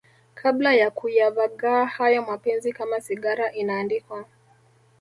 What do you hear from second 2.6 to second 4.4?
Kama sigara inaandikwa